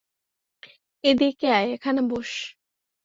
[1.03, 2.33] এদিকে আয়, এখানে বোস্।